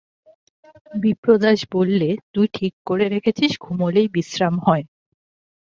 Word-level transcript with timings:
বিপ্রদাস 0.93 1.59
বললে, 1.73 2.09
তুই 2.33 2.47
ঠিক 2.53 2.73
করে 2.87 3.05
রেখেছিস 3.07 3.51
ঘুমোলেই 3.61 4.07
বিশ্রাম 4.15 4.55
হয়! 4.59 4.83